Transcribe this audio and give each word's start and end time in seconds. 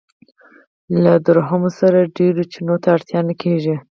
له 1.03 1.13
درهمو 1.25 1.69
سره 1.79 2.11
ډېرو 2.17 2.43
چنو 2.53 2.75
ته 2.83 2.87
اړتیا 2.95 3.19
نه 3.27 3.33
کېږي. 3.41 3.75